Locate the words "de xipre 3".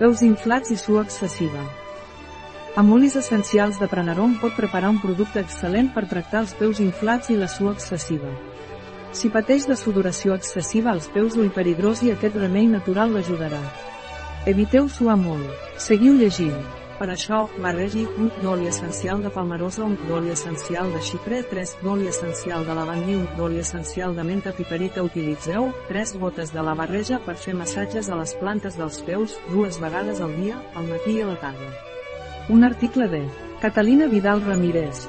20.92-21.70